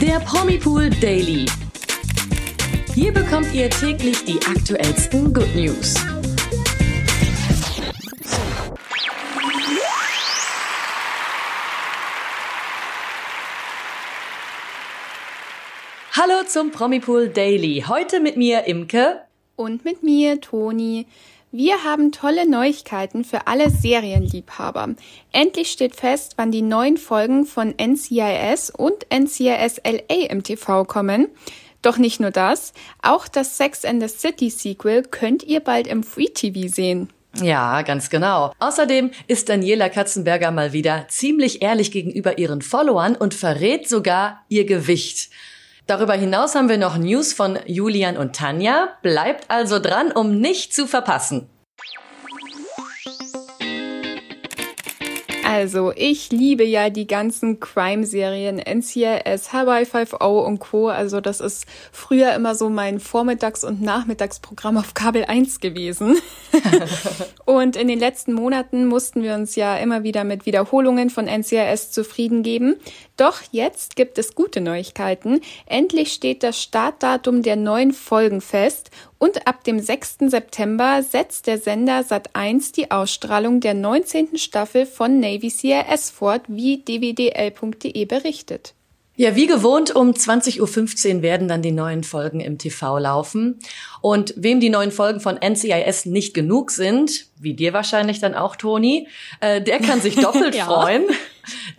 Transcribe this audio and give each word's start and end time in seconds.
Der 0.00 0.18
Promipool 0.20 0.90
Daily. 0.90 1.46
Hier 2.94 3.12
bekommt 3.12 3.54
ihr 3.54 3.70
täglich 3.70 4.24
die 4.24 4.40
aktuellsten 4.44 5.32
Good 5.32 5.54
News. 5.54 5.94
Hallo 16.12 16.44
zum 16.48 16.72
Promipool 16.72 17.28
Daily. 17.28 17.84
Heute 17.86 18.20
mit 18.20 18.36
mir 18.36 18.66
Imke. 18.66 19.20
Und 19.56 19.84
mit 19.84 20.02
mir, 20.02 20.40
Toni. 20.40 21.06
Wir 21.56 21.84
haben 21.84 22.10
tolle 22.10 22.50
Neuigkeiten 22.50 23.22
für 23.22 23.46
alle 23.46 23.70
Serienliebhaber. 23.70 24.96
Endlich 25.30 25.70
steht 25.70 25.94
fest, 25.94 26.32
wann 26.36 26.50
die 26.50 26.62
neuen 26.62 26.96
Folgen 26.96 27.46
von 27.46 27.72
NCIS 27.80 28.70
und 28.70 29.06
NCIS 29.08 29.80
LA 29.84 30.30
im 30.30 30.42
TV 30.42 30.84
kommen. 30.84 31.28
Doch 31.80 31.96
nicht 31.96 32.18
nur 32.18 32.32
das, 32.32 32.72
auch 33.02 33.28
das 33.28 33.56
Sex 33.56 33.84
and 33.84 34.02
the 34.02 34.08
City 34.08 34.50
Sequel 34.50 35.04
könnt 35.04 35.44
ihr 35.44 35.60
bald 35.60 35.86
im 35.86 36.02
Free 36.02 36.26
TV 36.26 36.66
sehen. 36.66 37.10
Ja, 37.40 37.82
ganz 37.82 38.10
genau. 38.10 38.52
Außerdem 38.58 39.12
ist 39.28 39.48
Daniela 39.48 39.90
Katzenberger 39.90 40.50
mal 40.50 40.72
wieder 40.72 41.06
ziemlich 41.06 41.62
ehrlich 41.62 41.92
gegenüber 41.92 42.36
ihren 42.36 42.62
Followern 42.62 43.14
und 43.14 43.32
verrät 43.32 43.88
sogar 43.88 44.44
ihr 44.48 44.64
Gewicht. 44.64 45.30
Darüber 45.86 46.14
hinaus 46.14 46.54
haben 46.54 46.70
wir 46.70 46.78
noch 46.78 46.96
News 46.96 47.34
von 47.34 47.58
Julian 47.66 48.16
und 48.16 48.34
Tanja. 48.34 48.96
Bleibt 49.02 49.50
also 49.50 49.78
dran, 49.78 50.12
um 50.12 50.40
nicht 50.40 50.74
zu 50.74 50.86
verpassen. 50.86 51.50
Also, 55.54 55.92
ich 55.94 56.32
liebe 56.32 56.64
ja 56.64 56.90
die 56.90 57.06
ganzen 57.06 57.60
Crime-Serien, 57.60 58.58
NCIS, 58.58 59.52
Hawaii 59.52 59.84
5.0 59.84 60.44
und 60.44 60.58
Co. 60.58 60.88
Also, 60.88 61.20
das 61.20 61.40
ist 61.40 61.66
früher 61.92 62.34
immer 62.34 62.56
so 62.56 62.68
mein 62.68 62.98
Vormittags- 62.98 63.62
und 63.62 63.80
Nachmittagsprogramm 63.80 64.78
auf 64.78 64.94
Kabel 64.94 65.26
1 65.26 65.60
gewesen. 65.60 66.16
und 67.44 67.76
in 67.76 67.86
den 67.86 68.00
letzten 68.00 68.32
Monaten 68.32 68.86
mussten 68.86 69.22
wir 69.22 69.34
uns 69.34 69.54
ja 69.54 69.76
immer 69.76 70.02
wieder 70.02 70.24
mit 70.24 70.44
Wiederholungen 70.44 71.08
von 71.08 71.26
NCIS 71.26 71.92
zufrieden 71.92 72.42
geben. 72.42 72.74
Doch 73.16 73.40
jetzt 73.52 73.94
gibt 73.94 74.18
es 74.18 74.34
gute 74.34 74.60
Neuigkeiten. 74.60 75.40
Endlich 75.66 76.12
steht 76.12 76.42
das 76.42 76.60
Startdatum 76.60 77.42
der 77.42 77.54
neuen 77.54 77.92
Folgen 77.92 78.40
fest 78.40 78.90
und 79.18 79.46
ab 79.46 79.64
dem 79.64 79.78
6. 79.80 80.16
September 80.26 81.02
setzt 81.02 81.46
der 81.46 81.58
Sender 81.58 82.00
Sat1 82.00 82.74
die 82.74 82.90
Ausstrahlung 82.90 83.60
der 83.60 83.72
19. 83.72 84.36
Staffel 84.36 84.84
von 84.84 85.20
Navy 85.20 85.43
CRS 85.50 86.10
fort, 86.10 86.42
wie 86.48 86.82
dwdl.de 86.84 88.04
berichtet. 88.04 88.74
Ja, 89.16 89.36
wie 89.36 89.46
gewohnt, 89.46 89.94
um 89.94 90.10
20.15 90.10 91.16
Uhr 91.16 91.22
werden 91.22 91.46
dann 91.46 91.62
die 91.62 91.70
neuen 91.70 92.02
Folgen 92.02 92.40
im 92.40 92.58
TV 92.58 92.98
laufen. 92.98 93.60
Und 94.00 94.34
wem 94.36 94.58
die 94.58 94.70
neuen 94.70 94.90
Folgen 94.90 95.20
von 95.20 95.38
NCIS 95.38 96.06
nicht 96.06 96.34
genug 96.34 96.72
sind, 96.72 97.26
wie 97.38 97.54
dir 97.54 97.72
wahrscheinlich 97.72 98.18
dann 98.18 98.34
auch, 98.34 98.56
Toni, 98.56 99.06
äh, 99.40 99.62
der 99.62 99.78
kann 99.78 100.00
sich 100.00 100.16
doppelt 100.20 100.56
ja. 100.56 100.64
freuen. 100.64 101.04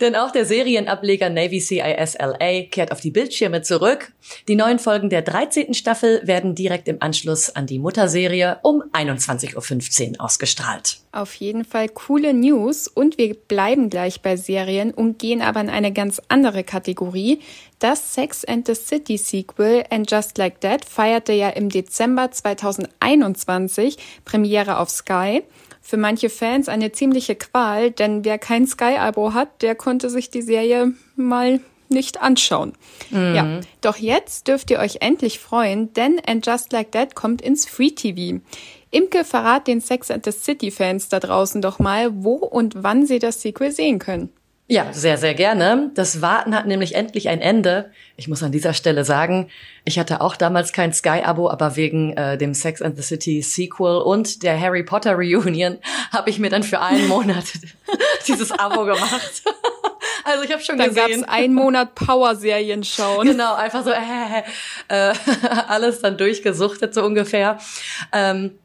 Denn 0.00 0.14
auch 0.14 0.30
der 0.30 0.44
Serienableger 0.44 1.30
Navy 1.30 1.60
CIS 1.60 2.16
LA 2.18 2.62
kehrt 2.70 2.92
auf 2.92 3.00
die 3.00 3.10
Bildschirme 3.10 3.62
zurück. 3.62 4.12
Die 4.48 4.56
neuen 4.56 4.78
Folgen 4.78 5.10
der 5.10 5.22
13. 5.22 5.74
Staffel 5.74 6.20
werden 6.24 6.54
direkt 6.54 6.88
im 6.88 6.98
Anschluss 7.00 7.50
an 7.50 7.66
die 7.66 7.78
Mutterserie 7.78 8.58
um 8.62 8.82
21.15 8.92 10.12
Uhr 10.12 10.20
ausgestrahlt. 10.24 10.98
Auf 11.12 11.34
jeden 11.34 11.64
Fall 11.64 11.88
coole 11.88 12.34
News 12.34 12.88
und 12.88 13.16
wir 13.16 13.34
bleiben 13.34 13.88
gleich 13.88 14.20
bei 14.20 14.36
Serien 14.36 14.92
und 14.92 15.18
gehen 15.18 15.40
aber 15.40 15.60
in 15.60 15.70
eine 15.70 15.92
ganz 15.92 16.20
andere 16.28 16.62
Kategorie. 16.62 17.40
Das 17.78 18.14
Sex 18.14 18.44
and 18.44 18.66
the 18.66 18.74
City 18.74 19.16
Sequel 19.16 19.84
And 19.90 20.10
Just 20.10 20.38
Like 20.38 20.60
That 20.60 20.84
feierte 20.84 21.32
ja 21.32 21.50
im 21.50 21.68
Dezember 21.68 22.30
2021 22.30 23.96
Premiere 24.24 24.78
auf 24.78 24.90
Sky 24.90 25.42
für 25.86 25.96
manche 25.96 26.30
Fans 26.30 26.68
eine 26.68 26.90
ziemliche 26.90 27.36
Qual, 27.36 27.92
denn 27.92 28.24
wer 28.24 28.38
kein 28.38 28.66
Sky-Abo 28.66 29.34
hat, 29.34 29.62
der 29.62 29.76
konnte 29.76 30.10
sich 30.10 30.30
die 30.30 30.42
Serie 30.42 30.92
mal 31.14 31.60
nicht 31.88 32.20
anschauen. 32.20 32.72
Mhm. 33.10 33.34
Ja, 33.34 33.60
doch 33.82 33.96
jetzt 33.96 34.48
dürft 34.48 34.72
ihr 34.72 34.80
euch 34.80 34.96
endlich 35.00 35.38
freuen, 35.38 35.92
denn 35.92 36.20
And 36.26 36.44
Just 36.44 36.72
Like 36.72 36.90
That 36.90 37.14
kommt 37.14 37.40
ins 37.40 37.66
Free 37.66 37.90
TV. 37.90 38.40
Imke 38.90 39.24
verrat 39.24 39.68
den 39.68 39.80
Sex 39.80 40.10
and 40.10 40.24
the 40.24 40.32
City 40.32 40.72
Fans 40.72 41.08
da 41.08 41.20
draußen 41.20 41.62
doch 41.62 41.78
mal, 41.78 42.10
wo 42.24 42.34
und 42.34 42.82
wann 42.82 43.06
sie 43.06 43.20
das 43.20 43.40
Sequel 43.40 43.70
sehen 43.70 44.00
können. 44.00 44.30
Ja, 44.68 44.92
sehr, 44.92 45.16
sehr 45.16 45.34
gerne. 45.34 45.92
Das 45.94 46.22
Warten 46.22 46.52
hat 46.52 46.66
nämlich 46.66 46.96
endlich 46.96 47.28
ein 47.28 47.40
Ende. 47.40 47.92
Ich 48.16 48.26
muss 48.26 48.42
an 48.42 48.50
dieser 48.50 48.72
Stelle 48.72 49.04
sagen, 49.04 49.48
ich 49.84 49.96
hatte 50.00 50.20
auch 50.20 50.34
damals 50.34 50.72
kein 50.72 50.92
Sky-Abo, 50.92 51.48
aber 51.48 51.76
wegen 51.76 52.16
äh, 52.16 52.36
dem 52.36 52.52
Sex 52.52 52.82
and 52.82 52.96
the 52.96 53.02
City 53.02 53.42
Sequel 53.42 53.98
und 53.98 54.42
der 54.42 54.60
Harry 54.60 54.82
Potter 54.82 55.14
Reunion 55.14 55.78
habe 56.12 56.30
ich 56.30 56.40
mir 56.40 56.50
dann 56.50 56.64
für 56.64 56.80
einen 56.80 57.06
Monat 57.06 57.44
dieses 58.26 58.50
Abo 58.50 58.84
gemacht. 58.84 59.42
Also 60.26 60.42
ich 60.42 60.52
habe 60.52 60.60
schon 60.60 60.76
Dann 60.76 60.88
gesehen. 60.88 61.02
Dann 61.10 61.20
gab's 61.20 61.32
einen 61.32 61.54
Monat 61.54 61.94
Power-Serien 61.94 62.82
schauen. 62.82 63.28
Genau, 63.28 63.54
einfach 63.54 63.84
so 63.84 63.90
äh, 63.92 64.42
äh, 64.88 65.14
alles 65.68 66.00
dann 66.00 66.18
durchgesuchtet 66.18 66.94
so 66.94 67.04
ungefähr. 67.04 67.58
Ähm, 68.12 68.58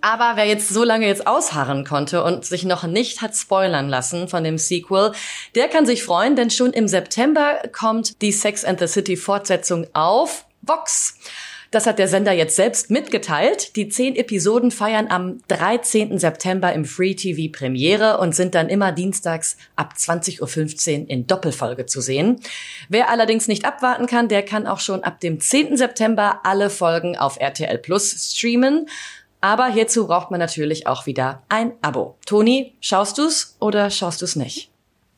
aber 0.00 0.32
wer 0.34 0.46
jetzt 0.46 0.70
so 0.70 0.82
lange 0.82 1.06
jetzt 1.06 1.26
ausharren 1.26 1.84
konnte 1.84 2.24
und 2.24 2.44
sich 2.44 2.64
noch 2.64 2.82
nicht 2.82 3.22
hat 3.22 3.36
spoilern 3.36 3.88
lassen 3.88 4.26
von 4.26 4.42
dem 4.42 4.58
Sequel, 4.58 5.12
der 5.54 5.68
kann 5.68 5.86
sich 5.86 6.02
freuen, 6.02 6.34
denn 6.34 6.50
schon 6.50 6.72
im 6.72 6.88
September 6.88 7.58
kommt 7.72 8.20
die 8.20 8.32
Sex 8.32 8.64
and 8.64 8.80
the 8.80 8.88
City 8.88 9.16
Fortsetzung 9.16 9.86
auf 9.92 10.46
Vox. 10.62 11.16
Das 11.74 11.86
hat 11.86 11.98
der 11.98 12.06
Sender 12.06 12.30
jetzt 12.30 12.54
selbst 12.54 12.92
mitgeteilt. 12.92 13.74
Die 13.74 13.88
zehn 13.88 14.14
Episoden 14.14 14.70
feiern 14.70 15.08
am 15.08 15.40
13. 15.48 16.20
September 16.20 16.72
im 16.72 16.84
Free 16.84 17.14
TV 17.14 17.50
Premiere 17.50 18.18
und 18.18 18.32
sind 18.32 18.54
dann 18.54 18.68
immer 18.68 18.92
dienstags 18.92 19.56
ab 19.74 19.94
20.15 19.98 21.02
Uhr 21.02 21.10
in 21.10 21.26
Doppelfolge 21.26 21.86
zu 21.86 22.00
sehen. 22.00 22.38
Wer 22.88 23.10
allerdings 23.10 23.48
nicht 23.48 23.64
abwarten 23.64 24.06
kann, 24.06 24.28
der 24.28 24.44
kann 24.44 24.68
auch 24.68 24.78
schon 24.78 25.02
ab 25.02 25.18
dem 25.18 25.40
10. 25.40 25.76
September 25.76 26.42
alle 26.44 26.70
Folgen 26.70 27.18
auf 27.18 27.40
RTL 27.40 27.78
Plus 27.78 28.12
streamen. 28.12 28.86
Aber 29.40 29.66
hierzu 29.66 30.06
braucht 30.06 30.30
man 30.30 30.38
natürlich 30.38 30.86
auch 30.86 31.06
wieder 31.06 31.42
ein 31.48 31.72
Abo. 31.82 32.18
Toni, 32.24 32.76
schaust 32.78 33.18
du's 33.18 33.56
oder 33.58 33.90
schaust 33.90 34.22
du's 34.22 34.36
nicht? 34.36 34.70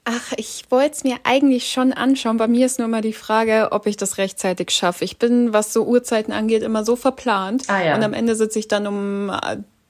Ach, 0.08 0.32
ich 0.36 0.62
wollte 0.70 0.92
es 0.92 1.02
mir 1.02 1.16
eigentlich 1.24 1.68
schon 1.68 1.92
anschauen. 1.92 2.36
Bei 2.36 2.46
mir 2.46 2.66
ist 2.66 2.78
nur 2.78 2.86
mal 2.86 3.02
die 3.02 3.12
Frage, 3.12 3.72
ob 3.72 3.88
ich 3.88 3.96
das 3.96 4.18
rechtzeitig 4.18 4.70
schaffe. 4.70 5.04
Ich 5.04 5.18
bin, 5.18 5.52
was 5.52 5.72
so 5.72 5.84
Uhrzeiten 5.84 6.32
angeht, 6.32 6.62
immer 6.62 6.84
so 6.84 6.94
verplant. 6.94 7.64
Ah, 7.66 7.82
ja. 7.82 7.96
Und 7.96 8.04
am 8.04 8.12
Ende 8.12 8.36
sitze 8.36 8.60
ich 8.60 8.68
dann 8.68 8.86
um 8.86 9.32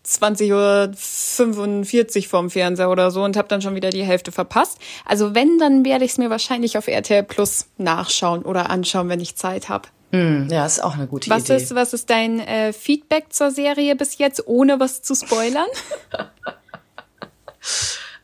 20.45 0.07 2.17
Uhr 2.17 2.23
vorm 2.31 2.49
Fernseher 2.49 2.89
oder 2.89 3.11
so 3.11 3.25
und 3.25 3.37
habe 3.37 3.49
dann 3.49 3.61
schon 3.61 3.75
wieder 3.75 3.91
die 3.91 4.05
Hälfte 4.05 4.33
verpasst. 4.33 4.79
Also 5.05 5.35
wenn, 5.35 5.59
dann 5.59 5.85
werde 5.85 6.07
ich 6.07 6.13
es 6.13 6.19
mir 6.19 6.31
wahrscheinlich 6.31 6.79
auf 6.79 6.89
RTL 6.89 7.23
Plus 7.23 7.67
nachschauen 7.77 8.43
oder 8.43 8.71
anschauen, 8.71 9.11
wenn 9.11 9.21
ich 9.21 9.37
Zeit 9.37 9.69
habe. 9.69 9.89
Mm, 10.13 10.49
ja, 10.51 10.65
ist 10.65 10.83
auch 10.83 10.95
eine 10.95 11.09
gute 11.09 11.29
was 11.29 11.45
Idee. 11.45 11.57
Ist, 11.57 11.75
was 11.75 11.93
ist 11.93 12.09
dein 12.09 12.41
äh, 12.41 12.73
Feedback 12.73 13.35
zur 13.35 13.51
Serie 13.51 13.95
bis 13.97 14.17
jetzt, 14.17 14.47
ohne 14.47 14.81
was 14.81 15.03
zu 15.03 15.15
spoilern? 15.15 15.67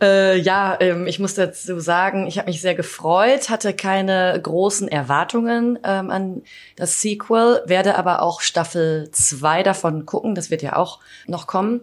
Äh, 0.03 0.39
ja, 0.39 0.77
ähm, 0.81 1.07
ich 1.07 1.21
muss 1.21 1.35
dazu 1.35 1.79
sagen, 1.79 2.27
ich 2.27 2.37
habe 2.37 2.51
mich 2.51 2.61
sehr 2.61 2.75
gefreut, 2.75 3.49
hatte 3.49 3.73
keine 3.73 4.39
großen 4.43 4.89
Erwartungen 4.89 5.79
ähm, 5.85 6.11
an 6.11 6.43
das 6.75 7.01
Sequel, 7.01 7.63
werde 7.67 7.97
aber 7.97 8.21
auch 8.21 8.41
Staffel 8.41 9.09
2 9.13 9.63
davon 9.63 10.05
gucken, 10.05 10.35
das 10.35 10.51
wird 10.51 10.63
ja 10.63 10.75
auch 10.75 10.99
noch 11.29 11.47
kommen. 11.47 11.83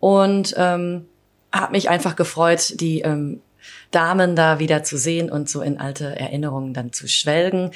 Und 0.00 0.54
ähm, 0.56 1.06
habe 1.52 1.72
mich 1.72 1.88
einfach 1.88 2.16
gefreut, 2.16 2.80
die 2.80 3.02
ähm, 3.02 3.40
Damen 3.92 4.34
da 4.34 4.58
wieder 4.58 4.82
zu 4.82 4.96
sehen 4.96 5.30
und 5.30 5.48
so 5.48 5.62
in 5.62 5.78
alte 5.78 6.18
Erinnerungen 6.18 6.74
dann 6.74 6.92
zu 6.92 7.06
schwelgen. 7.06 7.70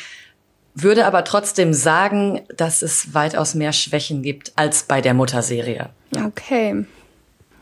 Würde 0.75 1.07
aber 1.07 1.23
trotzdem 1.23 1.73
sagen, 1.73 2.41
dass 2.57 2.83
es 2.83 3.15
weitaus 3.15 3.55
mehr 3.55 3.73
Schwächen 3.73 4.23
gibt 4.23 4.53
als 4.57 4.83
bei 4.83 5.01
der 5.01 5.15
Mutterserie. 5.15 5.91
Okay. 6.17 6.85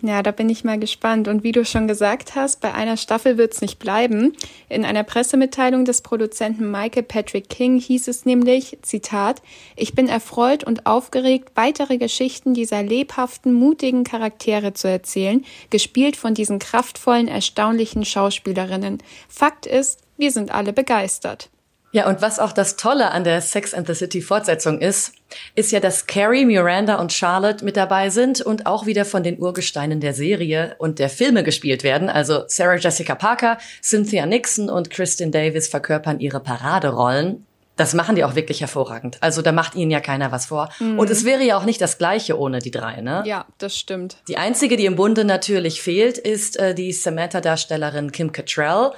Ja, 0.04 0.20
da 0.24 0.32
bin 0.32 0.50
ich 0.50 0.64
mal 0.64 0.80
gespannt. 0.80 1.28
Und 1.28 1.44
wie 1.44 1.52
du 1.52 1.64
schon 1.64 1.86
gesagt 1.86 2.34
hast, 2.34 2.60
bei 2.60 2.74
einer 2.74 2.96
Staffel 2.96 3.38
wird's 3.38 3.60
nicht 3.60 3.78
bleiben. 3.78 4.32
In 4.68 4.84
einer 4.84 5.04
Pressemitteilung 5.04 5.84
des 5.84 6.00
Produzenten 6.00 6.72
Michael 6.72 7.04
Patrick 7.04 7.48
King 7.48 7.78
hieß 7.78 8.08
es 8.08 8.24
nämlich, 8.24 8.78
Zitat, 8.82 9.42
ich 9.76 9.94
bin 9.94 10.08
erfreut 10.08 10.64
und 10.64 10.86
aufgeregt, 10.86 11.52
weitere 11.54 11.98
Geschichten 11.98 12.52
dieser 12.52 12.82
lebhaften, 12.82 13.52
mutigen 13.52 14.02
Charaktere 14.02 14.74
zu 14.74 14.88
erzählen, 14.88 15.44
gespielt 15.70 16.16
von 16.16 16.34
diesen 16.34 16.58
kraftvollen, 16.58 17.28
erstaunlichen 17.28 18.04
Schauspielerinnen. 18.04 18.98
Fakt 19.28 19.66
ist, 19.66 20.00
wir 20.16 20.32
sind 20.32 20.50
alle 20.50 20.72
begeistert. 20.72 21.48
Ja, 21.92 22.08
und 22.08 22.22
was 22.22 22.38
auch 22.38 22.52
das 22.52 22.76
Tolle 22.76 23.10
an 23.10 23.22
der 23.22 23.42
Sex 23.42 23.74
and 23.74 23.86
the 23.86 23.94
City 23.94 24.22
Fortsetzung 24.22 24.80
ist, 24.80 25.12
ist 25.54 25.72
ja, 25.72 25.80
dass 25.80 26.06
Carrie, 26.06 26.46
Miranda 26.46 26.96
und 26.96 27.12
Charlotte 27.12 27.62
mit 27.64 27.76
dabei 27.76 28.08
sind 28.08 28.40
und 28.40 28.66
auch 28.66 28.86
wieder 28.86 29.04
von 29.04 29.22
den 29.22 29.38
Urgesteinen 29.38 30.00
der 30.00 30.14
Serie 30.14 30.74
und 30.78 30.98
der 30.98 31.10
Filme 31.10 31.44
gespielt 31.44 31.84
werden. 31.84 32.08
Also 32.08 32.44
Sarah 32.48 32.76
Jessica 32.76 33.14
Parker, 33.14 33.58
Cynthia 33.82 34.24
Nixon 34.24 34.70
und 34.70 34.88
Kristen 34.88 35.32
Davis 35.32 35.68
verkörpern 35.68 36.18
ihre 36.18 36.40
Paraderollen 36.40 37.46
Das 37.76 37.94
machen 37.94 38.16
die 38.16 38.24
auch 38.24 38.34
wirklich 38.34 38.60
hervorragend. 38.60 39.16
Also 39.20 39.40
da 39.42 39.52
macht 39.52 39.74
ihnen 39.74 39.90
ja 39.90 40.00
keiner 40.00 40.30
was 40.30 40.46
vor. 40.46 40.68
Mhm. 40.78 40.98
Und 40.98 41.10
es 41.10 41.24
wäre 41.24 41.42
ja 41.42 41.56
auch 41.58 41.64
nicht 41.64 41.80
das 41.80 41.96
Gleiche 41.98 42.38
ohne 42.38 42.58
die 42.58 42.70
drei, 42.70 43.00
ne? 43.00 43.22
Ja, 43.26 43.46
das 43.58 43.76
stimmt. 43.76 44.16
Die 44.28 44.36
einzige, 44.36 44.76
die 44.76 44.86
im 44.86 44.96
Bunde 44.96 45.24
natürlich 45.24 45.80
fehlt, 45.82 46.18
ist 46.18 46.58
äh, 46.58 46.74
die 46.74 46.92
Samantha-Darstellerin 46.92 48.12
Kim 48.12 48.32
Cattrall. 48.32 48.92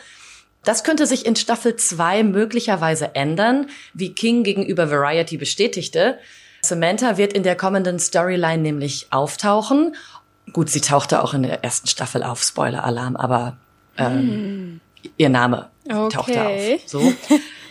Das 0.65 0.85
könnte 0.85 1.07
sich 1.07 1.27
in 1.27 1.37
Staffel 1.37 1.77
2 1.77 2.23
möglicherweise 2.23 3.15
ändern, 3.15 3.67
wie 3.93 4.15
King 4.15 4.43
gegenüber 4.43 4.91
Variety 4.91 5.37
bestätigte. 5.37 6.19
Samantha 6.63 7.19
wird 7.19 7.33
in 7.33 7.43
der 7.43 7.57
kommenden 7.57 7.99
Storyline 7.99 8.63
nämlich 8.63 9.09
auftauchen. 9.11 9.95
Gut, 10.53 10.71
sie 10.71 10.81
tauchte 10.81 11.23
auch 11.23 11.35
in 11.35 11.43
der 11.43 11.63
ersten 11.63 11.87
Staffel 11.87 12.23
auf, 12.23 12.43
Spoiler-Alarm, 12.43 13.17
aber 13.17 13.59
ähm, 13.99 14.19
hm. 14.19 14.81
ihr 15.17 15.29
Name 15.29 15.71
okay. 15.89 16.09
tauchte 16.11 16.47
auf. 16.47 16.81
So. 16.87 17.13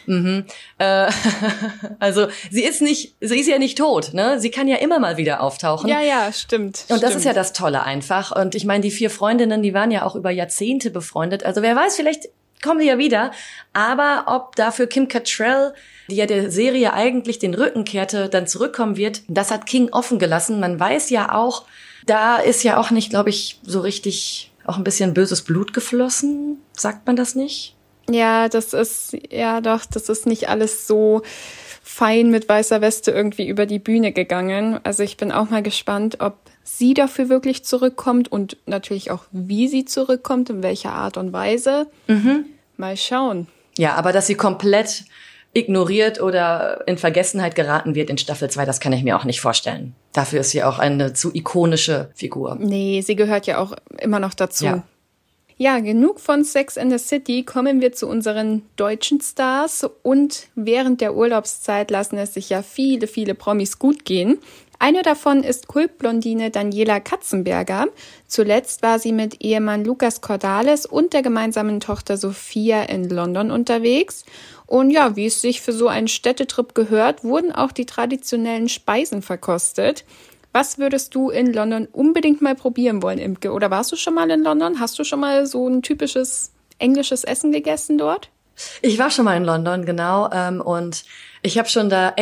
Mhm. 0.05 0.45
Äh, 0.79 1.09
also 1.99 2.27
sie 2.51 2.63
ist 2.63 2.81
nicht, 2.81 3.15
sie 3.21 3.39
ist 3.39 3.47
ja 3.47 3.57
nicht 3.57 3.77
tot, 3.77 4.13
ne? 4.13 4.39
Sie 4.39 4.51
kann 4.51 4.67
ja 4.67 4.77
immer 4.77 4.99
mal 4.99 5.17
wieder 5.17 5.41
auftauchen. 5.41 5.89
Ja, 5.89 6.01
ja, 6.01 6.31
stimmt. 6.31 6.65
Und 6.65 6.97
stimmt. 6.97 7.03
das 7.03 7.15
ist 7.15 7.23
ja 7.25 7.33
das 7.33 7.53
Tolle 7.53 7.83
einfach. 7.83 8.35
Und 8.35 8.55
ich 8.55 8.65
meine, 8.65 8.81
die 8.81 8.91
vier 8.91 9.09
Freundinnen, 9.09 9.61
die 9.61 9.73
waren 9.73 9.91
ja 9.91 10.05
auch 10.05 10.15
über 10.15 10.31
Jahrzehnte 10.31 10.91
befreundet. 10.91 11.45
Also 11.45 11.61
wer 11.61 11.75
weiß, 11.75 11.95
vielleicht 11.95 12.27
kommen 12.63 12.79
die 12.79 12.87
ja 12.87 12.97
wieder. 12.97 13.31
Aber 13.73 14.25
ob 14.27 14.55
dafür 14.55 14.87
Kim 14.87 15.07
Cattrall, 15.07 15.73
die 16.09 16.15
ja 16.15 16.25
der 16.25 16.49
Serie 16.49 16.93
eigentlich 16.93 17.39
den 17.39 17.53
Rücken 17.53 17.83
kehrte, 17.83 18.29
dann 18.29 18.47
zurückkommen 18.47 18.97
wird, 18.97 19.21
das 19.27 19.51
hat 19.51 19.65
King 19.65 19.89
offen 19.91 20.17
gelassen. 20.17 20.59
Man 20.59 20.79
weiß 20.79 21.09
ja 21.11 21.33
auch, 21.33 21.65
da 22.05 22.37
ist 22.37 22.63
ja 22.63 22.77
auch 22.77 22.91
nicht, 22.91 23.09
glaube 23.09 23.29
ich, 23.29 23.59
so 23.63 23.81
richtig 23.81 24.51
auch 24.65 24.77
ein 24.77 24.83
bisschen 24.83 25.13
böses 25.13 25.41
Blut 25.41 25.73
geflossen. 25.73 26.57
Sagt 26.73 27.05
man 27.05 27.15
das 27.15 27.35
nicht? 27.35 27.75
Ja, 28.09 28.49
das 28.49 28.73
ist, 28.73 29.15
ja 29.29 29.61
doch, 29.61 29.85
das 29.85 30.09
ist 30.09 30.25
nicht 30.25 30.49
alles 30.49 30.87
so 30.87 31.21
fein 31.83 32.29
mit 32.29 32.47
weißer 32.49 32.81
Weste 32.81 33.11
irgendwie 33.11 33.47
über 33.47 33.65
die 33.65 33.79
Bühne 33.79 34.11
gegangen. 34.11 34.79
Also 34.83 35.03
ich 35.03 35.17
bin 35.17 35.31
auch 35.31 35.49
mal 35.49 35.63
gespannt, 35.63 36.17
ob 36.19 36.37
sie 36.63 36.93
dafür 36.93 37.29
wirklich 37.29 37.63
zurückkommt 37.65 38.31
und 38.31 38.57
natürlich 38.65 39.11
auch, 39.11 39.23
wie 39.31 39.67
sie 39.67 39.85
zurückkommt, 39.85 40.49
in 40.49 40.63
welcher 40.63 40.93
Art 40.93 41.17
und 41.17 41.33
Weise. 41.33 41.87
Mhm. 42.07 42.45
Mal 42.77 42.97
schauen. 42.97 43.47
Ja, 43.77 43.95
aber 43.95 44.11
dass 44.11 44.27
sie 44.27 44.35
komplett 44.35 45.05
ignoriert 45.53 46.19
oder 46.21 46.87
in 46.87 46.97
Vergessenheit 46.97 47.55
geraten 47.55 47.95
wird 47.95 48.09
in 48.09 48.17
Staffel 48.17 48.49
2, 48.49 48.65
das 48.65 48.79
kann 48.79 48.93
ich 48.93 49.03
mir 49.03 49.15
auch 49.17 49.23
nicht 49.23 49.41
vorstellen. 49.41 49.95
Dafür 50.11 50.41
ist 50.41 50.51
sie 50.51 50.63
auch 50.63 50.79
eine 50.79 51.13
zu 51.13 51.33
ikonische 51.33 52.09
Figur. 52.15 52.57
Nee, 52.59 53.01
sie 53.01 53.15
gehört 53.15 53.45
ja 53.45 53.59
auch 53.59 53.73
immer 53.99 54.19
noch 54.19 54.33
dazu. 54.33 54.65
Ja. 54.65 54.83
Ja, 55.55 55.79
genug 55.79 56.19
von 56.19 56.43
Sex 56.43 56.77
in 56.77 56.89
the 56.89 56.97
City. 56.97 57.43
Kommen 57.43 57.79
wir 57.79 57.93
zu 57.93 58.07
unseren 58.07 58.63
deutschen 58.75 59.21
Stars. 59.21 59.87
Und 60.01 60.47
während 60.55 60.99
der 60.99 61.15
Urlaubszeit 61.15 61.91
lassen 61.91 62.17
es 62.17 62.33
sich 62.33 62.49
ja 62.49 62.63
viele, 62.63 63.05
viele 63.05 63.35
Promis 63.35 63.77
gut 63.77 64.03
gehen. 64.03 64.39
Eine 64.79 65.01
davon 65.01 65.43
ist 65.43 65.67
Kultblondine 65.67 66.51
Daniela 66.51 66.99
Katzenberger. 66.99 67.87
Zuletzt 68.27 68.81
war 68.81 68.99
sie 68.99 69.11
mit 69.11 69.41
Ehemann 69.41 69.85
Lukas 69.85 70.21
Cordalis 70.21 70.85
und 70.85 71.13
der 71.13 71.21
gemeinsamen 71.21 71.79
Tochter 71.79 72.17
Sophia 72.17 72.83
in 72.83 73.09
London 73.09 73.51
unterwegs. 73.51 74.25
Und 74.65 74.91
ja, 74.91 75.15
wie 75.15 75.27
es 75.27 75.41
sich 75.41 75.61
für 75.61 75.73
so 75.73 75.87
einen 75.87 76.07
Städtetrip 76.07 76.75
gehört, 76.75 77.23
wurden 77.23 77.51
auch 77.51 77.71
die 77.71 77.85
traditionellen 77.85 78.69
Speisen 78.69 79.21
verkostet. 79.21 80.03
Was 80.51 80.77
würdest 80.77 81.15
du 81.15 81.29
in 81.29 81.51
London 81.51 81.87
unbedingt 81.91 82.41
mal 82.41 82.55
probieren 82.55 83.01
wollen, 83.01 83.19
Imke? 83.19 83.51
Oder 83.51 83.71
warst 83.71 83.91
du 83.91 83.95
schon 83.95 84.13
mal 84.13 84.29
in 84.29 84.43
London? 84.43 84.79
Hast 84.79 84.99
du 84.99 85.03
schon 85.03 85.19
mal 85.19 85.45
so 85.45 85.67
ein 85.67 85.81
typisches 85.81 86.51
englisches 86.77 87.23
Essen 87.23 87.51
gegessen 87.51 87.97
dort? 87.97 88.29
Ich 88.81 88.99
war 88.99 89.09
schon 89.09 89.25
mal 89.25 89.37
in 89.37 89.45
London, 89.45 89.85
genau. 89.85 90.29
Ähm, 90.31 90.61
und 90.61 91.05
ich 91.41 91.57
habe 91.57 91.69
schon 91.69 91.89
da 91.89 92.13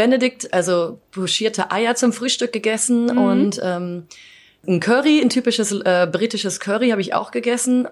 Ex-Benedict, 0.00 0.52
also 0.52 0.98
buschierte 1.12 1.70
Eier 1.70 1.94
zum 1.94 2.12
Frühstück 2.12 2.52
gegessen 2.52 3.06
mhm. 3.06 3.18
und 3.18 3.60
ähm, 3.62 4.06
ein 4.66 4.80
Curry, 4.80 5.20
ein 5.20 5.28
typisches 5.28 5.72
äh, 5.72 6.08
britisches 6.10 6.60
Curry 6.60 6.90
habe 6.90 7.00
ich 7.00 7.14
auch 7.14 7.30
gegessen 7.30 7.88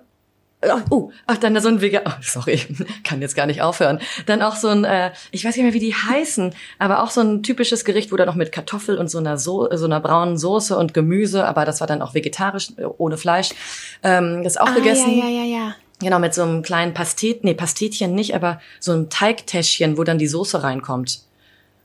Ach, 0.60 0.82
oh, 0.90 1.12
ach, 1.28 1.36
dann 1.36 1.56
so 1.60 1.68
ein 1.68 1.80
Vegan, 1.80 2.02
oh, 2.04 2.20
sorry, 2.20 2.60
kann 3.04 3.20
jetzt 3.20 3.36
gar 3.36 3.46
nicht 3.46 3.62
aufhören. 3.62 4.00
Dann 4.26 4.42
auch 4.42 4.56
so 4.56 4.66
ein, 4.66 4.82
äh, 4.82 5.12
ich 5.30 5.44
weiß 5.44 5.54
nicht 5.54 5.62
mehr, 5.62 5.72
wie 5.72 5.78
die 5.78 5.94
heißen, 5.94 6.52
aber 6.80 7.04
auch 7.04 7.10
so 7.10 7.20
ein 7.20 7.44
typisches 7.44 7.84
Gericht, 7.84 8.10
wo 8.10 8.16
dann 8.16 8.26
noch 8.26 8.34
mit 8.34 8.50
Kartoffel 8.50 8.98
und 8.98 9.08
so 9.08 9.18
einer 9.18 9.38
so 9.38 9.68
so 9.70 9.84
einer 9.84 10.00
braunen 10.00 10.36
Soße 10.36 10.76
und 10.76 10.94
Gemüse, 10.94 11.46
aber 11.46 11.64
das 11.64 11.78
war 11.78 11.86
dann 11.86 12.02
auch 12.02 12.12
vegetarisch, 12.12 12.70
äh, 12.76 12.86
ohne 12.98 13.18
Fleisch. 13.18 13.50
Ähm, 14.02 14.42
das 14.42 14.56
auch 14.56 14.66
ah, 14.66 14.74
gegessen. 14.74 15.16
Ja, 15.16 15.28
ja, 15.28 15.44
ja, 15.44 15.58
ja. 15.58 15.74
Genau, 16.00 16.18
mit 16.18 16.34
so 16.34 16.42
einem 16.42 16.62
kleinen 16.62 16.92
Pastet, 16.92 17.44
nee, 17.44 17.54
Pastetchen 17.54 18.16
nicht, 18.16 18.34
aber 18.34 18.60
so 18.80 18.90
ein 18.90 19.10
Teigtäschchen, 19.10 19.96
wo 19.96 20.02
dann 20.02 20.18
die 20.18 20.26
Soße 20.26 20.64
reinkommt. 20.64 21.20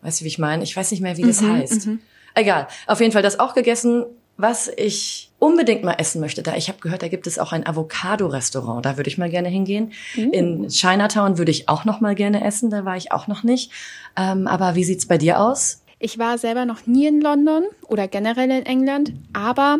Weißt 0.03 0.21
du, 0.21 0.25
wie 0.25 0.29
ich 0.29 0.39
meine? 0.39 0.63
Ich 0.63 0.75
weiß 0.75 0.91
nicht 0.91 1.01
mehr, 1.01 1.17
wie 1.17 1.23
das 1.23 1.41
mhm, 1.41 1.53
heißt. 1.53 1.87
Mhm. 1.87 1.99
Egal. 2.35 2.67
Auf 2.87 2.99
jeden 2.99 3.11
Fall 3.11 3.21
das 3.21 3.39
auch 3.39 3.53
gegessen 3.53 4.05
was 4.37 4.71
ich 4.77 5.31
unbedingt 5.39 5.83
mal 5.83 5.93
essen 5.93 6.21
möchte, 6.21 6.41
da 6.41 6.55
ich 6.55 6.67
habe 6.67 6.79
gehört, 6.79 7.03
da 7.03 7.07
gibt 7.07 7.27
es 7.27 7.37
auch 7.37 7.51
ein 7.51 7.67
Avocado-Restaurant, 7.67 8.85
da 8.85 8.97
würde 8.97 9.09
ich 9.09 9.17
mal 9.17 9.29
gerne 9.29 9.49
hingehen. 9.49 9.91
Mhm. 10.15 10.31
In 10.31 10.67
Chinatown 10.69 11.37
würde 11.37 11.51
ich 11.51 11.69
auch 11.69 11.85
noch 11.85 12.01
mal 12.01 12.15
gerne 12.15 12.43
essen, 12.43 12.69
da 12.69 12.85
war 12.85 12.97
ich 12.97 13.11
auch 13.11 13.27
noch 13.27 13.43
nicht. 13.43 13.71
Ähm, 14.17 14.47
aber 14.47 14.75
wie 14.75 14.83
sieht's 14.83 15.05
bei 15.05 15.17
dir 15.17 15.39
aus? 15.39 15.81
Ich 15.99 16.17
war 16.17 16.37
selber 16.37 16.65
noch 16.65 16.85
nie 16.87 17.07
in 17.07 17.21
London 17.21 17.63
oder 17.87 18.07
generell 18.07 18.51
in 18.51 18.65
England, 18.65 19.13
aber 19.33 19.79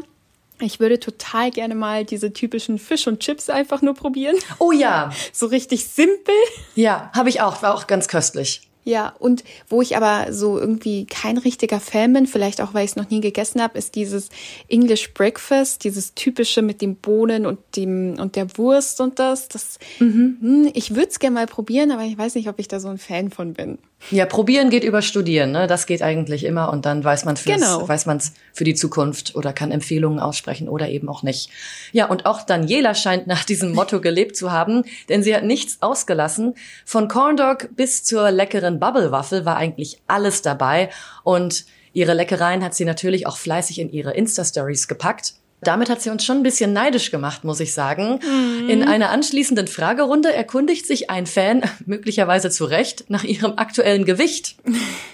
ich 0.59 0.79
würde 0.79 0.99
total 0.99 1.49
gerne 1.49 1.75
mal 1.75 2.05
diese 2.05 2.31
typischen 2.31 2.77
Fisch 2.77 3.07
und 3.07 3.19
Chips 3.19 3.49
einfach 3.49 3.81
nur 3.81 3.95
probieren. 3.95 4.35
Oh 4.59 4.71
ja. 4.71 5.11
So 5.33 5.47
richtig 5.47 5.85
simpel. 5.85 6.35
Ja, 6.75 7.11
habe 7.13 7.29
ich 7.29 7.41
auch, 7.41 7.61
war 7.63 7.73
auch 7.73 7.87
ganz 7.87 8.07
köstlich. 8.07 8.69
Ja, 8.85 9.13
und 9.19 9.43
wo 9.69 9.81
ich 9.81 9.95
aber 9.95 10.33
so 10.33 10.59
irgendwie 10.59 11.05
kein 11.05 11.37
richtiger 11.37 11.79
Fan 11.79 12.13
bin, 12.13 12.27
vielleicht 12.27 12.59
auch 12.59 12.73
weil 12.73 12.83
ich 12.85 12.91
es 12.91 12.95
noch 12.97 13.09
nie 13.09 13.21
gegessen 13.21 13.61
habe, 13.61 13.77
ist 13.77 13.95
dieses 13.95 14.29
English 14.67 15.13
Breakfast, 15.13 15.83
dieses 15.83 16.13
typische 16.15 16.61
mit 16.61 16.81
den 16.81 16.95
Bohnen 16.95 17.45
und 17.45 17.59
dem 17.75 18.19
und 18.19 18.35
der 18.35 18.57
Wurst 18.57 18.99
und 18.99 19.19
das. 19.19 19.47
Das 19.47 19.79
mhm. 19.99 20.37
Hm, 20.41 20.71
ich 20.73 20.95
würde 20.95 21.07
es 21.09 21.19
gerne 21.19 21.35
mal 21.35 21.47
probieren, 21.47 21.91
aber 21.91 22.03
ich 22.03 22.17
weiß 22.17 22.35
nicht, 22.35 22.49
ob 22.49 22.59
ich 22.59 22.67
da 22.67 22.79
so 22.79 22.89
ein 22.89 22.97
Fan 22.97 23.31
von 23.31 23.53
bin. 23.53 23.77
Ja, 24.11 24.25
probieren 24.25 24.69
geht 24.69 24.83
über 24.83 25.01
studieren, 25.01 25.51
ne? 25.51 25.67
Das 25.67 25.85
geht 25.85 26.01
eigentlich 26.01 26.43
immer 26.43 26.71
und 26.71 26.85
dann 26.85 27.03
weiß 27.03 27.25
man 27.25 27.35
genau. 27.35 27.87
weiß 27.87 28.05
man 28.05 28.17
es 28.17 28.33
für 28.51 28.63
die 28.63 28.75
Zukunft 28.75 29.35
oder 29.35 29.53
kann 29.53 29.71
Empfehlungen 29.71 30.19
aussprechen 30.19 30.67
oder 30.67 30.89
eben 30.89 31.07
auch 31.09 31.23
nicht. 31.23 31.49
Ja, 31.93 32.07
und 32.07 32.25
auch 32.25 32.41
Daniela 32.43 32.95
scheint 32.95 33.27
nach 33.27 33.43
diesem 33.43 33.71
Motto 33.73 34.01
gelebt 34.01 34.35
zu 34.35 34.51
haben, 34.51 34.83
denn 35.09 35.23
sie 35.23 35.35
hat 35.35 35.43
nichts 35.43 35.77
ausgelassen. 35.81 36.55
Von 36.85 37.07
Corndog 37.07 37.69
bis 37.75 38.03
zur 38.03 38.29
leckeren 38.31 38.79
Bubble-Waffel 38.79 39.45
war 39.45 39.55
eigentlich 39.55 40.01
alles 40.07 40.41
dabei 40.41 40.89
und 41.23 41.65
ihre 41.93 42.13
Leckereien 42.13 42.63
hat 42.63 42.73
sie 42.73 42.85
natürlich 42.85 43.25
auch 43.25 43.37
fleißig 43.37 43.79
in 43.79 43.91
ihre 43.91 44.13
Insta-Stories 44.13 44.87
gepackt. 44.87 45.35
Damit 45.63 45.89
hat 45.89 46.01
sie 46.01 46.09
uns 46.09 46.23
schon 46.23 46.37
ein 46.37 46.43
bisschen 46.43 46.73
neidisch 46.73 47.11
gemacht, 47.11 47.43
muss 47.43 47.59
ich 47.59 47.73
sagen. 47.73 48.19
Mhm. 48.23 48.69
In 48.69 48.83
einer 48.83 49.09
anschließenden 49.09 49.67
Fragerunde 49.67 50.33
erkundigt 50.33 50.85
sich 50.85 51.09
ein 51.09 51.25
Fan, 51.25 51.63
möglicherweise 51.85 52.49
zu 52.49 52.65
Recht, 52.65 53.09
nach 53.09 53.23
ihrem 53.23 53.53
aktuellen 53.57 54.05
Gewicht. 54.05 54.55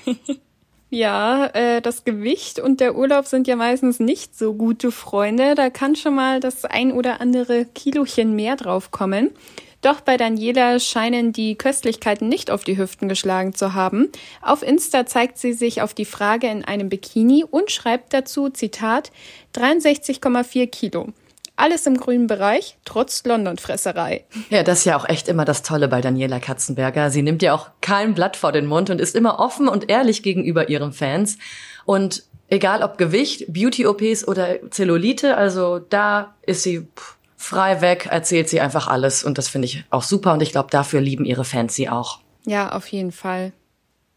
Ja, 0.91 1.46
äh, 1.53 1.82
das 1.82 2.03
Gewicht 2.03 2.60
und 2.60 2.79
der 2.79 2.96
Urlaub 2.96 3.27
sind 3.27 3.48
ja 3.48 3.56
meistens 3.56 4.00
nicht 4.00 4.36
so 4.36 4.56
gute 4.56 4.91
Freunde. 4.91 5.53
Da 5.53 5.70
kann 5.70 5.96
schon 5.96 6.15
mal 6.15 6.39
das 6.39 6.65
ein 6.65 6.91
oder 6.91 7.22
andere 7.22 7.65
Kilochen 7.65 8.36
mehr 8.36 8.56
draufkommen. 8.56 9.29
Doch 9.81 10.01
bei 10.01 10.17
Daniela 10.17 10.79
scheinen 10.79 11.31
die 11.31 11.55
Köstlichkeiten 11.55 12.27
nicht 12.27 12.51
auf 12.51 12.63
die 12.63 12.77
Hüften 12.77 13.07
geschlagen 13.07 13.53
zu 13.53 13.74
haben. 13.74 14.09
Auf 14.41 14.62
Insta 14.62 15.05
zeigt 15.05 15.38
sie 15.38 15.53
sich 15.53 15.81
auf 15.81 15.93
die 15.93 16.05
Frage 16.05 16.48
in 16.48 16.65
einem 16.65 16.89
Bikini 16.89 17.45
und 17.50 17.71
schreibt 17.71 18.13
dazu, 18.13 18.50
Zitat, 18.50 19.12
63,4 19.55 20.67
Kilo. 20.67 21.07
Alles 21.55 21.86
im 21.86 21.98
grünen 21.98 22.27
Bereich, 22.27 22.77
trotz 22.86 23.25
London-Fresserei. 23.25 24.25
Ja, 24.50 24.63
das 24.63 24.79
ist 24.79 24.86
ja 24.86 24.98
auch 24.98 25.07
echt 25.07 25.27
immer 25.27 25.43
das 25.43 25.62
Tolle 25.62 25.89
bei 25.89 26.00
Daniela 26.00 26.39
Katzenberger. 26.39 27.09
Sie 27.09 27.21
nimmt 27.21 27.41
ja 27.41 27.53
auch 27.53 27.69
kein 27.81 28.13
Blatt 28.13 28.38
vor 28.38 28.53
den 28.53 28.65
Mund 28.65 28.89
und 28.89 29.01
ist 29.01 29.15
immer 29.15 29.39
offen 29.39 29.67
und 29.67 29.89
ehrlich 29.89 30.24
gegenüber 30.24 30.69
ihren 30.69 30.93
Fans. 30.93 31.38
Und 31.86 32.24
egal 32.48 32.81
ob 32.81 32.98
Gewicht, 32.98 33.45
Beauty-OPs 33.51 34.25
oder 34.27 34.69
Zellulite, 34.71 35.36
also 35.36 35.79
da 35.79 36.33
ist 36.45 36.63
sie 36.63 36.88
pff, 36.95 37.17
frei 37.39 37.79
weg, 37.79 38.10
erzählt 38.12 38.50
sie 38.50 38.60
einfach 38.60 38.88
alles 38.88 39.24
und 39.24 39.38
das 39.38 39.48
finde 39.48 39.65
ich 39.65 39.86
auch 39.89 40.03
super 40.03 40.34
und 40.34 40.41
ich 40.41 40.51
glaube, 40.51 40.69
dafür 40.69 41.00
lieben 41.00 41.24
ihre 41.24 41.46
Fans 41.46 41.74
sie 41.74 41.89
auch. 41.89 42.19
Ja, 42.46 42.74
auf 42.74 42.88
jeden 42.88 43.13
Fall. 43.13 43.53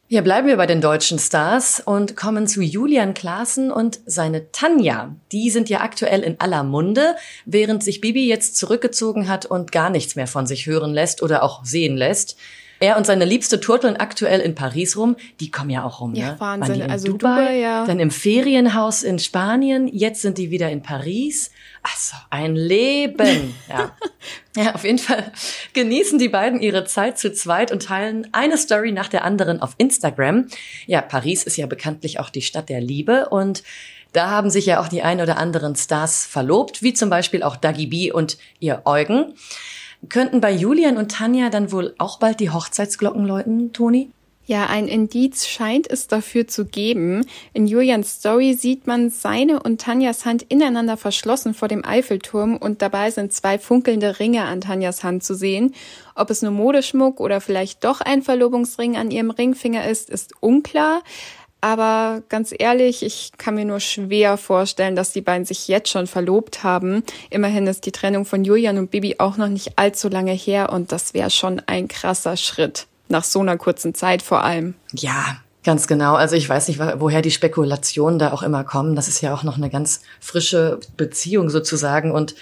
Ja, 0.08 0.20
bleiben 0.20 0.48
wir 0.48 0.56
bei 0.56 0.66
den 0.66 0.82
deutschen 0.82 1.18
Stars 1.18 1.80
und 1.80 2.16
kommen 2.16 2.46
zu 2.46 2.60
Julian 2.60 3.14
Klaassen 3.14 3.70
und 3.70 4.00
seine 4.04 4.50
Tanja. 4.50 5.14
Die 5.30 5.50
sind 5.50 5.70
ja 5.70 5.80
aktuell 5.80 6.20
in 6.20 6.38
aller 6.40 6.64
Munde, 6.64 7.14
während 7.46 7.82
sich 7.82 8.00
Bibi 8.00 8.28
jetzt 8.28 8.56
zurückgezogen 8.56 9.28
hat 9.28 9.46
und 9.46 9.72
gar 9.72 9.88
nichts 9.88 10.16
mehr 10.16 10.26
von 10.26 10.46
sich 10.46 10.66
hören 10.66 10.92
lässt 10.92 11.22
oder 11.22 11.42
auch 11.42 11.64
sehen 11.64 11.96
lässt. 11.96 12.36
Er 12.82 12.96
und 12.96 13.06
seine 13.06 13.24
Liebste 13.24 13.60
turteln 13.60 13.96
aktuell 13.96 14.40
in 14.40 14.56
Paris 14.56 14.96
rum. 14.96 15.14
Die 15.38 15.52
kommen 15.52 15.70
ja 15.70 15.84
auch 15.84 16.00
rum, 16.00 16.14
Ja, 16.14 16.32
ne? 16.32 16.40
Wahnsinn. 16.40 16.68
Waren 16.68 16.78
die 16.80 16.84
in 16.84 16.90
Also 16.90 17.06
Dubai, 17.06 17.40
Dubai, 17.40 17.58
ja. 17.60 17.86
dann 17.86 18.00
im 18.00 18.10
Ferienhaus 18.10 19.04
in 19.04 19.20
Spanien. 19.20 19.86
Jetzt 19.86 20.20
sind 20.22 20.36
die 20.36 20.50
wieder 20.50 20.68
in 20.68 20.82
Paris. 20.82 21.52
Ach 21.84 21.96
so, 21.96 22.16
ein 22.30 22.56
Leben. 22.56 23.54
Ja. 23.68 23.96
ja, 24.56 24.74
auf 24.74 24.82
jeden 24.82 24.98
Fall 24.98 25.30
genießen 25.74 26.18
die 26.18 26.28
beiden 26.28 26.60
ihre 26.60 26.84
Zeit 26.84 27.20
zu 27.20 27.32
zweit 27.32 27.70
und 27.70 27.84
teilen 27.84 28.26
eine 28.32 28.58
Story 28.58 28.90
nach 28.90 29.08
der 29.08 29.24
anderen 29.24 29.62
auf 29.62 29.74
Instagram. 29.78 30.48
Ja, 30.86 31.02
Paris 31.02 31.44
ist 31.44 31.56
ja 31.56 31.66
bekanntlich 31.66 32.18
auch 32.18 32.30
die 32.30 32.42
Stadt 32.42 32.68
der 32.68 32.80
Liebe 32.80 33.28
und 33.28 33.62
da 34.12 34.28
haben 34.28 34.50
sich 34.50 34.66
ja 34.66 34.80
auch 34.80 34.88
die 34.88 35.02
ein 35.02 35.20
oder 35.20 35.38
anderen 35.38 35.76
Stars 35.76 36.26
verlobt, 36.26 36.82
wie 36.82 36.94
zum 36.94 37.10
Beispiel 37.10 37.44
auch 37.44 37.54
Dagi 37.54 37.86
B 37.86 38.10
und 38.10 38.38
ihr 38.58 38.82
Eugen. 38.84 39.34
Könnten 40.08 40.40
bei 40.40 40.52
Julian 40.52 40.96
und 40.96 41.12
Tanja 41.12 41.48
dann 41.48 41.72
wohl 41.72 41.94
auch 41.98 42.18
bald 42.18 42.40
die 42.40 42.50
Hochzeitsglocken 42.50 43.24
läuten, 43.24 43.72
Toni? 43.72 44.10
Ja, 44.44 44.66
ein 44.66 44.88
Indiz 44.88 45.46
scheint 45.46 45.88
es 45.88 46.08
dafür 46.08 46.48
zu 46.48 46.64
geben. 46.64 47.24
In 47.52 47.68
Julians 47.68 48.14
Story 48.14 48.54
sieht 48.54 48.88
man 48.88 49.08
seine 49.08 49.62
und 49.62 49.80
Tanjas 49.80 50.26
Hand 50.26 50.42
ineinander 50.42 50.96
verschlossen 50.96 51.54
vor 51.54 51.68
dem 51.68 51.84
Eiffelturm 51.84 52.56
und 52.56 52.82
dabei 52.82 53.12
sind 53.12 53.32
zwei 53.32 53.56
funkelnde 53.56 54.18
Ringe 54.18 54.42
an 54.42 54.60
Tanjas 54.60 55.04
Hand 55.04 55.22
zu 55.22 55.36
sehen. 55.36 55.74
Ob 56.16 56.28
es 56.28 56.42
nur 56.42 56.50
Modeschmuck 56.50 57.20
oder 57.20 57.40
vielleicht 57.40 57.84
doch 57.84 58.00
ein 58.00 58.22
Verlobungsring 58.22 58.96
an 58.96 59.12
ihrem 59.12 59.30
Ringfinger 59.30 59.88
ist, 59.88 60.10
ist 60.10 60.32
unklar. 60.40 61.02
Aber 61.62 62.22
ganz 62.28 62.52
ehrlich, 62.58 63.04
ich 63.04 63.30
kann 63.38 63.54
mir 63.54 63.64
nur 63.64 63.78
schwer 63.78 64.36
vorstellen, 64.36 64.96
dass 64.96 65.12
die 65.12 65.20
beiden 65.20 65.46
sich 65.46 65.68
jetzt 65.68 65.88
schon 65.88 66.08
verlobt 66.08 66.64
haben. 66.64 67.04
Immerhin 67.30 67.68
ist 67.68 67.86
die 67.86 67.92
Trennung 67.92 68.24
von 68.24 68.44
Julian 68.44 68.78
und 68.78 68.90
Bibi 68.90 69.16
auch 69.18 69.36
noch 69.36 69.46
nicht 69.46 69.78
allzu 69.78 70.08
lange 70.08 70.32
her 70.32 70.72
und 70.72 70.90
das 70.90 71.14
wäre 71.14 71.30
schon 71.30 71.62
ein 71.66 71.86
krasser 71.86 72.36
Schritt. 72.36 72.88
Nach 73.08 73.22
so 73.22 73.38
einer 73.40 73.56
kurzen 73.56 73.94
Zeit 73.94 74.22
vor 74.22 74.42
allem. 74.42 74.74
Ja, 74.92 75.36
ganz 75.62 75.86
genau. 75.86 76.16
Also 76.16 76.34
ich 76.34 76.48
weiß 76.48 76.66
nicht, 76.66 76.80
woher 76.96 77.22
die 77.22 77.30
Spekulationen 77.30 78.18
da 78.18 78.32
auch 78.32 78.42
immer 78.42 78.64
kommen. 78.64 78.96
Das 78.96 79.06
ist 79.06 79.20
ja 79.20 79.32
auch 79.32 79.44
noch 79.44 79.56
eine 79.56 79.70
ganz 79.70 80.02
frische 80.18 80.80
Beziehung 80.96 81.48
sozusagen 81.48 82.10
und 82.10 82.34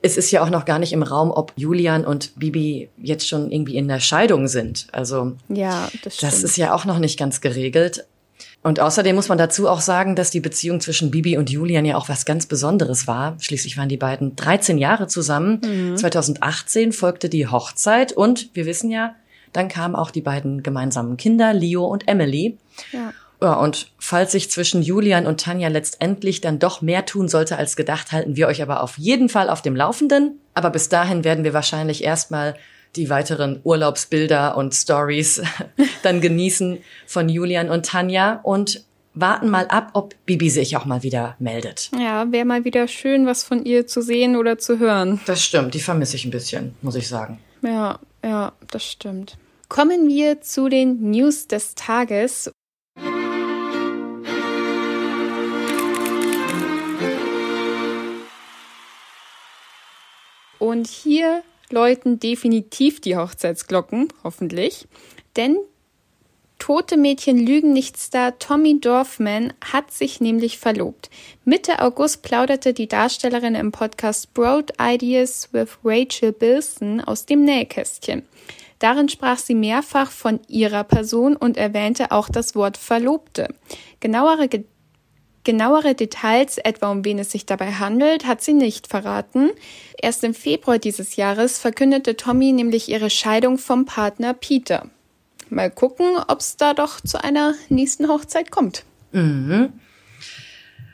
es 0.00 0.16
ist 0.16 0.30
ja 0.30 0.42
auch 0.44 0.50
noch 0.50 0.66
gar 0.66 0.78
nicht 0.78 0.92
im 0.92 1.02
Raum, 1.02 1.30
ob 1.30 1.52
Julian 1.56 2.04
und 2.04 2.38
Bibi 2.38 2.90
jetzt 2.98 3.26
schon 3.26 3.50
irgendwie 3.50 3.76
in 3.76 3.88
der 3.88 4.00
Scheidung 4.00 4.46
sind. 4.46 4.86
Also 4.92 5.32
Ja, 5.48 5.88
das 6.04 6.18
das 6.18 6.44
ist 6.44 6.56
ja 6.58 6.74
auch 6.74 6.84
noch 6.84 6.98
nicht 6.98 7.18
ganz 7.18 7.40
geregelt. 7.40 8.04
Und 8.64 8.80
außerdem 8.80 9.14
muss 9.14 9.28
man 9.28 9.36
dazu 9.36 9.68
auch 9.68 9.82
sagen, 9.82 10.16
dass 10.16 10.30
die 10.30 10.40
Beziehung 10.40 10.80
zwischen 10.80 11.10
Bibi 11.10 11.36
und 11.36 11.50
Julian 11.50 11.84
ja 11.84 11.96
auch 11.96 12.08
was 12.08 12.24
ganz 12.24 12.46
Besonderes 12.46 13.06
war. 13.06 13.36
Schließlich 13.38 13.76
waren 13.76 13.90
die 13.90 13.98
beiden 13.98 14.36
13 14.36 14.78
Jahre 14.78 15.06
zusammen. 15.06 15.60
2018 15.96 16.92
folgte 16.92 17.28
die 17.28 17.46
Hochzeit 17.46 18.12
und 18.12 18.48
wir 18.54 18.64
wissen 18.64 18.90
ja, 18.90 19.14
dann 19.52 19.68
kamen 19.68 19.94
auch 19.94 20.10
die 20.10 20.22
beiden 20.22 20.62
gemeinsamen 20.62 21.18
Kinder, 21.18 21.52
Leo 21.52 21.84
und 21.84 22.08
Emily. 22.08 22.58
ja. 22.92 23.12
Ja, 23.42 23.54
und 23.54 23.90
falls 23.98 24.32
sich 24.32 24.50
zwischen 24.50 24.80
Julian 24.80 25.26
und 25.26 25.38
Tanja 25.38 25.68
letztendlich 25.68 26.40
dann 26.40 26.58
doch 26.58 26.80
mehr 26.80 27.04
tun 27.04 27.28
sollte 27.28 27.58
als 27.58 27.76
gedacht, 27.76 28.10
halten 28.10 28.36
wir 28.36 28.46
euch 28.46 28.62
aber 28.62 28.82
auf 28.82 28.96
jeden 28.96 29.28
Fall 29.28 29.50
auf 29.50 29.60
dem 29.60 29.76
Laufenden. 29.76 30.40
Aber 30.54 30.70
bis 30.70 30.88
dahin 30.88 31.24
werden 31.24 31.44
wir 31.44 31.52
wahrscheinlich 31.52 32.04
erstmal 32.04 32.54
die 32.96 33.10
weiteren 33.10 33.60
Urlaubsbilder 33.64 34.56
und 34.56 34.74
Stories 34.74 35.42
dann 36.02 36.20
genießen 36.20 36.78
von 37.06 37.28
Julian 37.28 37.70
und 37.70 37.86
Tanja 37.86 38.40
und 38.42 38.84
warten 39.14 39.48
mal 39.48 39.66
ab, 39.68 39.90
ob 39.94 40.14
Bibi 40.26 40.50
sich 40.50 40.76
auch 40.76 40.84
mal 40.84 41.02
wieder 41.02 41.36
meldet. 41.38 41.90
Ja, 41.98 42.30
wäre 42.32 42.44
mal 42.44 42.64
wieder 42.64 42.88
schön, 42.88 43.26
was 43.26 43.44
von 43.44 43.64
ihr 43.64 43.86
zu 43.86 44.02
sehen 44.02 44.36
oder 44.36 44.58
zu 44.58 44.78
hören. 44.78 45.20
Das 45.26 45.42
stimmt, 45.42 45.74
die 45.74 45.80
vermisse 45.80 46.16
ich 46.16 46.24
ein 46.24 46.30
bisschen, 46.30 46.74
muss 46.82 46.96
ich 46.96 47.08
sagen. 47.08 47.38
Ja, 47.62 47.98
ja, 48.24 48.52
das 48.70 48.84
stimmt. 48.84 49.38
Kommen 49.68 50.08
wir 50.08 50.40
zu 50.40 50.68
den 50.68 51.10
News 51.10 51.46
des 51.46 51.74
Tages. 51.74 52.50
Und 60.58 60.86
hier 60.86 61.42
läuten 61.70 62.18
definitiv 62.20 63.00
die 63.00 63.16
Hochzeitsglocken, 63.16 64.08
hoffentlich. 64.22 64.86
Denn 65.36 65.56
Tote 66.58 66.96
Mädchen 66.96 67.36
lügen 67.36 67.72
nicht 67.72 67.98
Star 67.98 68.38
Tommy 68.38 68.80
Dorfman 68.80 69.52
hat 69.60 69.90
sich 69.90 70.20
nämlich 70.20 70.58
verlobt. 70.58 71.10
Mitte 71.44 71.80
August 71.80 72.22
plauderte 72.22 72.72
die 72.72 72.88
Darstellerin 72.88 73.54
im 73.54 73.70
Podcast 73.70 74.32
Broad 74.32 74.72
Ideas 74.80 75.50
with 75.52 75.76
Rachel 75.84 76.32
Bilson 76.32 77.02
aus 77.02 77.26
dem 77.26 77.44
Nähkästchen. 77.44 78.22
Darin 78.78 79.08
sprach 79.08 79.38
sie 79.38 79.54
mehrfach 79.54 80.10
von 80.10 80.40
ihrer 80.48 80.84
Person 80.84 81.36
und 81.36 81.56
erwähnte 81.56 82.12
auch 82.12 82.28
das 82.28 82.54
Wort 82.54 82.76
Verlobte. 82.76 83.48
Genauere, 84.00 84.48
Ge 84.48 84.64
genauere 85.44 85.94
Details, 85.94 86.58
etwa 86.58 86.90
um 86.90 87.04
wen 87.04 87.18
es 87.18 87.30
sich 87.30 87.46
dabei 87.46 87.72
handelt, 87.72 88.26
hat 88.26 88.42
sie 88.42 88.54
nicht 88.54 88.86
verraten. 88.86 89.50
Erst 90.00 90.24
im 90.24 90.34
Februar 90.34 90.78
dieses 90.78 91.16
Jahres 91.16 91.58
verkündete 91.58 92.16
Tommy 92.16 92.52
nämlich 92.52 92.88
ihre 92.88 93.10
Scheidung 93.10 93.58
vom 93.58 93.84
Partner 93.84 94.34
Peter. 94.34 94.88
Mal 95.50 95.70
gucken, 95.70 96.16
ob 96.28 96.40
es 96.40 96.56
da 96.56 96.74
doch 96.74 97.00
zu 97.00 97.22
einer 97.22 97.54
nächsten 97.68 98.08
Hochzeit 98.08 98.50
kommt. 98.50 98.84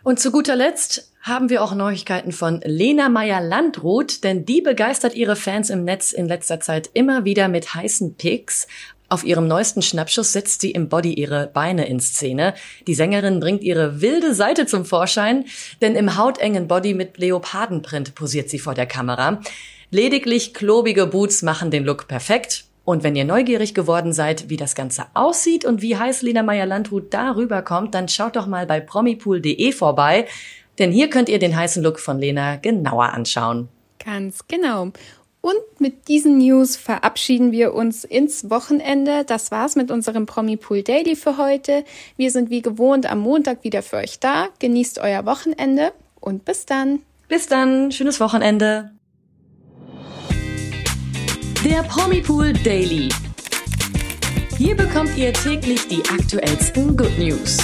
Und 0.03 0.21
zu 0.21 0.31
guter 0.33 0.57
Letzt 0.57 1.13
haben 1.23 1.51
wir 1.51 1.63
auch 1.63 1.75
Neuigkeiten 1.75 2.33
von 2.33 2.61
Lena 2.65 3.09
Meyer-Landrut, 3.09 4.25
denn 4.25 4.47
die 4.47 4.63
begeistert 4.63 5.15
ihre 5.15 5.37
Fans 5.37 5.71
im 5.71 5.85
Netz 5.85 6.13
in 6.13 6.27
letzter 6.27 6.61
Zeit 6.61 6.91
immer 6.95 7.25
wieder 7.25 7.49
mit 7.49 7.75
heißen 7.75 8.15
Pics. 8.17 8.67
Auf 9.13 9.25
ihrem 9.25 9.49
neuesten 9.49 9.83
Schnappschuss 9.83 10.33
setzt 10.33 10.61
sie 10.61 10.71
im 10.71 10.89
Body 10.89 11.13
ihre 11.13 11.49
Beine 11.49 11.89
in 11.89 11.99
Szene. 11.99 12.55
Die 12.87 12.95
Sängerin 12.95 13.41
bringt 13.41 13.65
ihre 13.65 14.01
wilde 14.01 14.35
Seite 14.35 14.67
zum 14.67 14.85
Vorschein, 14.85 15.47
denn 15.83 15.97
im 15.97 16.17
hautengen 16.17 16.69
Body 16.69 16.95
mit 16.95 17.19
Leopardenprint 17.19 18.15
posiert 18.15 18.49
sie 18.49 18.61
vor 18.61 18.75
der 18.75 18.87
Kamera. 18.87 19.41
Lediglich 19.91 20.55
klobige 20.55 21.09
Boots 21.09 21.43
machen 21.43 21.73
den 21.73 21.85
Look 21.85 22.07
perfekt. 22.07 22.67
Und 22.85 23.03
wenn 23.03 23.17
ihr 23.17 23.25
neugierig 23.25 23.75
geworden 23.75 24.13
seid, 24.13 24.49
wie 24.49 24.57
das 24.57 24.77
Ganze 24.77 25.07
aussieht 25.15 25.65
und 25.65 25.83
wie 25.83 25.97
heiß 25.97 26.23
Lena 26.23 26.45
Meyer-Landrut 26.45 27.13
darüber 27.13 27.63
kommt, 27.63 27.97
dann 27.97 28.09
schaut 28.09 28.37
doch 28.37 28.47
mal 28.47 28.65
bei 28.65 28.79
promipool.de 28.79 29.73
vorbei, 29.73 30.29
denn 30.79 30.93
hier 30.93 31.11
könnt 31.11 31.29
ihr 31.29 31.41
den 31.41 31.57
heißen 31.57 31.83
Look 31.83 31.99
von 31.99 32.21
Lena 32.21 32.57
genauer 32.57 33.13
anschauen. 33.13 33.69
Ganz 34.03 34.47
genau. 34.47 34.93
Und 35.41 35.57
mit 35.79 36.09
diesen 36.09 36.39
News 36.39 36.77
verabschieden 36.77 37.51
wir 37.51 37.73
uns 37.73 38.05
ins 38.05 38.51
Wochenende. 38.51 39.25
Das 39.25 39.51
war's 39.51 39.75
mit 39.75 39.91
unserem 39.91 40.27
Promipool 40.27 40.83
Daily 40.83 41.17
für 41.17 41.39
heute. 41.39 41.85
Wir 42.17 42.31
sind 42.31 42.51
wie 42.51 42.61
gewohnt 42.61 43.11
am 43.11 43.21
Montag 43.21 43.65
wieder 43.65 43.83
für 43.83 43.97
euch 43.97 44.21
da. 44.21 44.49
Genießt 44.59 44.99
euer 44.99 45.25
Wochenende 45.25 45.93
und 46.21 46.45
bis 46.45 46.67
dann. 46.67 47.01
Bis 47.29 47.47
dann, 47.47 47.91
schönes 47.91 48.21
Wochenende. 48.21 48.91
Der 51.65 51.83
Promipool 51.85 52.53
Daily. 52.53 53.09
Hier 54.59 54.77
bekommt 54.77 55.17
ihr 55.17 55.33
täglich 55.33 55.89
die 55.89 56.03
aktuellsten 56.11 56.97
Good 56.97 57.19
News. 57.19 57.59